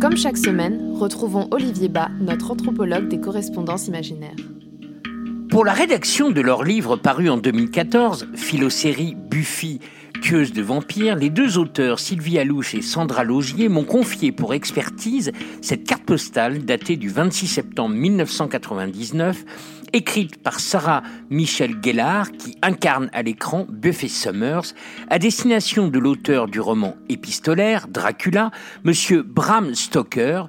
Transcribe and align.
Comme 0.00 0.16
chaque 0.16 0.38
semaine, 0.38 0.94
retrouvons 0.94 1.46
Olivier 1.50 1.90
Bas, 1.90 2.08
notre 2.20 2.52
anthropologue 2.52 3.08
des 3.08 3.20
correspondances 3.20 3.86
imaginaires. 3.86 4.36
Pour 5.50 5.62
la 5.62 5.74
rédaction 5.74 6.30
de 6.30 6.40
leur 6.40 6.64
livre 6.64 6.96
paru 6.96 7.28
en 7.28 7.36
2014, 7.36 8.28
Philosérie 8.34 9.14
Buffy, 9.14 9.80
tueuse 10.22 10.54
de 10.54 10.62
vampires, 10.62 11.16
les 11.16 11.28
deux 11.28 11.58
auteurs, 11.58 11.98
Sylvie 11.98 12.38
Alouche 12.38 12.74
et 12.74 12.80
Sandra 12.80 13.24
Logier, 13.24 13.68
m'ont 13.68 13.84
confié 13.84 14.32
pour 14.32 14.54
expertise 14.54 15.32
cette 15.60 15.84
carte 15.84 16.04
postale 16.04 16.64
datée 16.64 16.96
du 16.96 17.10
26 17.10 17.46
septembre 17.46 17.94
1999 17.94 19.44
écrite 19.92 20.42
par 20.42 20.60
Sarah 20.60 21.02
Michelle 21.30 21.76
Gellar, 21.82 22.30
qui 22.32 22.56
incarne 22.62 23.10
à 23.12 23.22
l'écran 23.22 23.66
Buffy 23.68 24.08
Summers, 24.08 24.74
à 25.08 25.18
destination 25.18 25.88
de 25.88 25.98
l'auteur 25.98 26.46
du 26.46 26.60
roman 26.60 26.96
épistolaire 27.08 27.88
Dracula, 27.88 28.50
Monsieur 28.84 29.22
Bram 29.22 29.74
Stoker, 29.74 30.48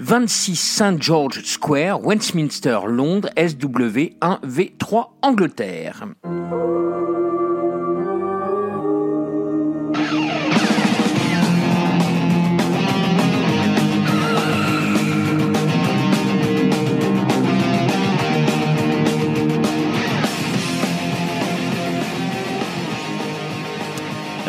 26 0.00 0.56
St. 0.56 1.02
George 1.02 1.42
Square, 1.44 2.04
Westminster, 2.04 2.80
Londres, 2.86 3.30
SW 3.36 4.16
1V3, 4.20 5.06
Angleterre. 5.22 6.06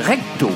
Recto. 0.07 0.49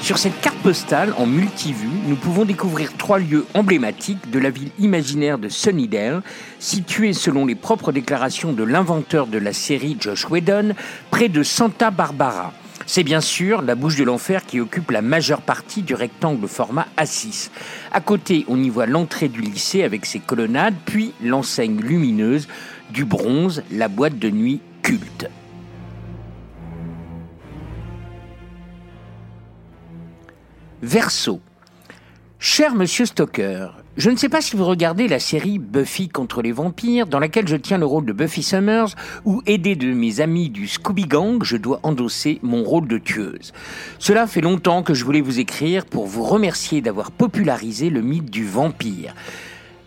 Sur 0.00 0.16
cette 0.16 0.40
carte 0.40 0.58
postale 0.58 1.12
en 1.18 1.26
multivue, 1.26 1.88
nous 2.06 2.14
pouvons 2.14 2.44
découvrir 2.44 2.96
trois 2.96 3.18
lieux 3.18 3.44
emblématiques 3.54 4.30
de 4.30 4.38
la 4.38 4.50
ville 4.50 4.70
imaginaire 4.78 5.38
de 5.38 5.48
Sunnydale, 5.48 6.22
située 6.60 7.12
selon 7.12 7.46
les 7.46 7.56
propres 7.56 7.90
déclarations 7.90 8.52
de 8.52 8.62
l'inventeur 8.62 9.26
de 9.26 9.38
la 9.38 9.52
série 9.52 9.96
Josh 9.98 10.30
Whedon, 10.30 10.76
près 11.10 11.28
de 11.28 11.42
Santa 11.42 11.90
Barbara. 11.90 12.52
C'est 12.86 13.02
bien 13.02 13.20
sûr 13.20 13.60
la 13.60 13.74
bouche 13.74 13.96
de 13.96 14.04
l'enfer 14.04 14.46
qui 14.46 14.60
occupe 14.60 14.92
la 14.92 15.02
majeure 15.02 15.42
partie 15.42 15.82
du 15.82 15.94
rectangle 15.94 16.46
format 16.46 16.86
A6. 16.96 17.50
À 17.90 18.00
côté, 18.00 18.44
on 18.46 18.62
y 18.62 18.68
voit 18.68 18.86
l'entrée 18.86 19.28
du 19.28 19.40
lycée 19.40 19.82
avec 19.82 20.06
ses 20.06 20.20
colonnades, 20.20 20.76
puis 20.86 21.12
l'enseigne 21.24 21.80
lumineuse 21.80 22.46
du 22.90 23.04
bronze, 23.04 23.64
la 23.72 23.88
boîte 23.88 24.20
de 24.20 24.30
nuit 24.30 24.60
culte. 24.82 25.28
Verso. 30.82 31.40
Cher 32.38 32.74
monsieur 32.74 33.04
Stoker, 33.04 33.76
je 33.98 34.08
ne 34.08 34.16
sais 34.16 34.30
pas 34.30 34.40
si 34.40 34.56
vous 34.56 34.64
regardez 34.64 35.08
la 35.08 35.18
série 35.18 35.58
Buffy 35.58 36.08
contre 36.08 36.40
les 36.40 36.52
vampires, 36.52 37.06
dans 37.06 37.18
laquelle 37.18 37.46
je 37.46 37.56
tiens 37.56 37.76
le 37.76 37.84
rôle 37.84 38.06
de 38.06 38.14
Buffy 38.14 38.42
Summers, 38.42 38.96
ou 39.26 39.42
aidé 39.44 39.76
de 39.76 39.92
mes 39.92 40.22
amis 40.22 40.48
du 40.48 40.66
Scooby 40.66 41.04
Gang, 41.04 41.44
je 41.44 41.58
dois 41.58 41.80
endosser 41.82 42.38
mon 42.42 42.64
rôle 42.64 42.88
de 42.88 42.96
tueuse. 42.96 43.52
Cela 43.98 44.26
fait 44.26 44.40
longtemps 44.40 44.82
que 44.82 44.94
je 44.94 45.04
voulais 45.04 45.20
vous 45.20 45.38
écrire 45.38 45.84
pour 45.84 46.06
vous 46.06 46.22
remercier 46.22 46.80
d'avoir 46.80 47.10
popularisé 47.10 47.90
le 47.90 48.00
mythe 48.00 48.30
du 48.30 48.46
vampire. 48.46 49.14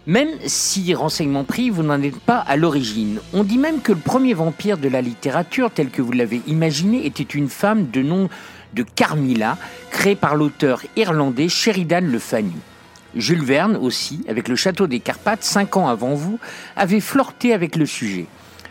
Même 0.05 0.29
si, 0.45 0.93
renseignement 0.93 1.45
pris, 1.45 1.71
vous 1.71 1.81
n'en 1.81 2.03
êtes 2.03 2.19
pas 2.19 2.37
à 2.37 2.55
l'origine. 2.55 3.19
On 3.33 3.43
dit 3.43 3.57
même 3.57 3.81
que 3.81 3.93
le 3.93 3.99
premier 3.99 4.35
vampire 4.35 4.77
de 4.77 4.89
la 4.89 5.01
littérature, 5.01 5.71
tel 5.71 5.89
que 5.89 6.03
vous 6.03 6.11
l'avez 6.11 6.43
imaginé, 6.45 7.07
était 7.07 7.23
une 7.23 7.49
femme 7.49 7.89
de 7.89 8.03
nom 8.03 8.29
de 8.73 8.83
Carmilla, 8.83 9.57
créée 9.91 10.15
par 10.15 10.35
l'auteur 10.35 10.81
irlandais 10.95 11.49
Sheridan 11.49 12.01
Le 12.01 12.19
Fanu. 12.19 12.51
Jules 13.15 13.43
Verne 13.43 13.75
aussi, 13.75 14.23
avec 14.27 14.47
le 14.47 14.55
château 14.55 14.87
des 14.87 14.99
Carpates, 14.99 15.43
cinq 15.43 15.77
ans 15.77 15.87
avant 15.87 16.15
vous, 16.15 16.39
avait 16.75 16.99
flirté 16.99 17.53
avec 17.53 17.75
le 17.75 17.85
sujet. 17.85 18.25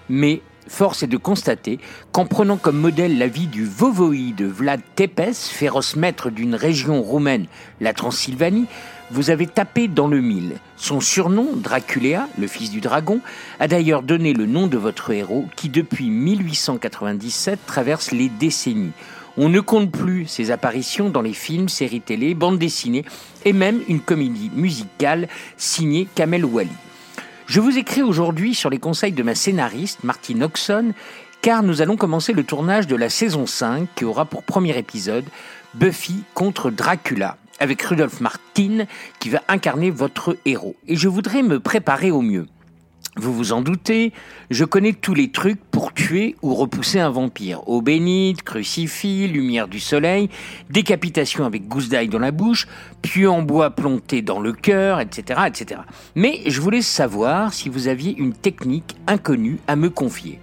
Mais 0.08 0.42
force 0.68 1.02
est 1.02 1.08
de 1.08 1.16
constater 1.16 1.78
qu'en 2.12 2.26
prenant 2.26 2.56
comme 2.56 2.78
modèle 2.78 3.18
la 3.18 3.28
vie 3.28 3.46
du 3.46 3.64
Vovoïde 3.64 4.42
Vlad 4.42 4.80
Tepes, 4.96 5.34
féroce 5.34 5.96
maître 5.96 6.30
d'une 6.30 6.54
région 6.54 7.02
roumaine, 7.02 7.46
la 7.80 7.92
Transylvanie, 7.92 8.66
vous 9.10 9.30
avez 9.30 9.46
tapé 9.46 9.88
dans 9.88 10.08
le 10.08 10.20
mille. 10.20 10.54
Son 10.76 11.00
surnom, 11.00 11.48
Draculéa, 11.54 12.28
le 12.38 12.46
fils 12.46 12.70
du 12.70 12.80
dragon, 12.80 13.20
a 13.60 13.68
d'ailleurs 13.68 14.02
donné 14.02 14.32
le 14.32 14.46
nom 14.46 14.66
de 14.66 14.78
votre 14.78 15.10
héros 15.10 15.46
qui, 15.54 15.68
depuis 15.68 16.08
1897, 16.08 17.58
traverse 17.66 18.10
les 18.10 18.30
décennies. 18.30 18.92
On 19.36 19.48
ne 19.48 19.60
compte 19.60 19.90
plus 19.90 20.26
ses 20.26 20.50
apparitions 20.50 21.08
dans 21.08 21.22
les 21.22 21.32
films, 21.32 21.68
séries 21.68 22.02
télé, 22.02 22.34
bandes 22.34 22.58
dessinées 22.58 23.04
et 23.44 23.52
même 23.52 23.80
une 23.88 24.00
comédie 24.00 24.50
musicale 24.54 25.28
signée 25.56 26.06
Kamel 26.14 26.44
Wally. 26.44 26.68
Je 27.46 27.60
vous 27.60 27.78
écris 27.78 28.02
aujourd'hui 28.02 28.54
sur 28.54 28.70
les 28.70 28.78
conseils 28.78 29.12
de 29.12 29.22
ma 29.22 29.34
scénariste, 29.34 30.04
Martine 30.04 30.42
Oxon, 30.42 30.92
car 31.40 31.62
nous 31.62 31.82
allons 31.82 31.96
commencer 31.96 32.32
le 32.32 32.44
tournage 32.44 32.86
de 32.86 32.96
la 32.96 33.08
saison 33.08 33.46
5 33.46 33.88
qui 33.94 34.04
aura 34.04 34.26
pour 34.26 34.42
premier 34.42 34.76
épisode 34.78 35.24
Buffy 35.74 36.24
contre 36.34 36.70
Dracula 36.70 37.36
avec 37.58 37.82
Rudolph 37.82 38.20
Martin 38.20 38.84
qui 39.18 39.30
va 39.30 39.42
incarner 39.48 39.90
votre 39.90 40.36
héros. 40.44 40.76
Et 40.88 40.96
je 40.96 41.08
voudrais 41.08 41.42
me 41.42 41.58
préparer 41.58 42.10
au 42.10 42.20
mieux. 42.20 42.46
Vous 43.16 43.34
vous 43.34 43.52
en 43.52 43.60
doutez, 43.60 44.12
je 44.50 44.64
connais 44.64 44.94
tous 44.94 45.14
les 45.14 45.30
trucs 45.30 45.60
pour 45.82 45.94
tuer 45.94 46.36
ou 46.42 46.54
repousser 46.54 47.00
un 47.00 47.10
vampire. 47.10 47.68
Eau 47.68 47.82
bénite, 47.82 48.44
crucifix, 48.44 49.26
lumière 49.26 49.66
du 49.66 49.80
soleil, 49.80 50.30
décapitation 50.70 51.44
avec 51.44 51.66
gousse 51.66 51.88
d'ail 51.88 52.06
dans 52.06 52.20
la 52.20 52.30
bouche, 52.30 52.68
pieu 53.02 53.28
en 53.28 53.42
bois 53.42 53.70
planté 53.70 54.22
dans 54.22 54.38
le 54.38 54.52
cœur, 54.52 55.00
etc., 55.00 55.40
etc. 55.44 55.80
Mais 56.14 56.38
je 56.46 56.60
voulais 56.60 56.82
savoir 56.82 57.52
si 57.52 57.68
vous 57.68 57.88
aviez 57.88 58.14
une 58.16 58.32
technique 58.32 58.94
inconnue 59.08 59.58
à 59.66 59.74
me 59.74 59.90
confier. 59.90 60.38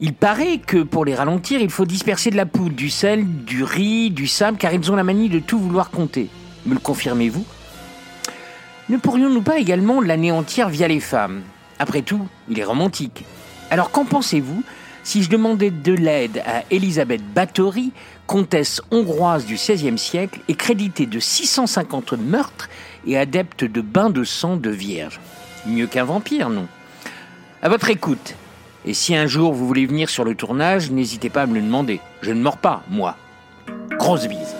Il 0.00 0.14
paraît 0.14 0.60
que 0.66 0.82
pour 0.82 1.04
les 1.04 1.14
ralentir, 1.14 1.60
il 1.60 1.68
faut 1.68 1.84
disperser 1.84 2.30
de 2.30 2.36
la 2.36 2.46
poudre, 2.46 2.74
du 2.74 2.88
sel, 2.88 3.26
du 3.44 3.64
riz, 3.64 4.10
du 4.10 4.26
sable, 4.26 4.56
car 4.56 4.72
ils 4.72 4.90
ont 4.90 4.96
la 4.96 5.04
manie 5.04 5.28
de 5.28 5.40
tout 5.40 5.58
vouloir 5.58 5.90
compter. 5.90 6.30
Me 6.64 6.72
le 6.72 6.80
confirmez-vous? 6.80 7.44
Ne 8.88 8.96
pourrions-nous 8.96 9.42
pas 9.42 9.58
également 9.58 10.00
l'anéantir 10.00 10.70
via 10.70 10.88
les 10.88 11.00
femmes? 11.00 11.42
Après 11.78 12.00
tout, 12.00 12.26
il 12.48 12.58
est 12.58 12.64
romantique. 12.64 13.26
Alors 13.70 13.90
qu'en 13.90 14.04
pensez-vous 14.04 14.62
si 15.06 15.22
je 15.22 15.30
demandais 15.30 15.70
de 15.70 15.92
l'aide 15.92 16.42
à 16.44 16.64
Elisabeth 16.72 17.22
Bathory, 17.32 17.92
comtesse 18.26 18.82
hongroise 18.90 19.46
du 19.46 19.54
XVIe 19.54 19.96
siècle 19.96 20.40
et 20.48 20.56
créditée 20.56 21.06
de 21.06 21.20
650 21.20 22.14
meurtres 22.14 22.68
et 23.06 23.16
adepte 23.16 23.62
de 23.62 23.80
bains 23.80 24.10
de 24.10 24.24
sang 24.24 24.56
de 24.56 24.68
vierge? 24.68 25.20
Mieux 25.64 25.86
qu'un 25.86 26.02
vampire, 26.02 26.50
non 26.50 26.66
À 27.62 27.68
votre 27.68 27.88
écoute. 27.88 28.34
Et 28.84 28.94
si 28.94 29.14
un 29.14 29.28
jour 29.28 29.52
vous 29.52 29.68
voulez 29.68 29.86
venir 29.86 30.10
sur 30.10 30.24
le 30.24 30.34
tournage, 30.34 30.90
n'hésitez 30.90 31.30
pas 31.30 31.42
à 31.42 31.46
me 31.46 31.54
le 31.54 31.62
demander. 31.62 32.00
Je 32.20 32.32
ne 32.32 32.42
mords 32.42 32.58
pas, 32.58 32.82
moi. 32.90 33.16
Grosse 33.98 34.26
bise. 34.26 34.55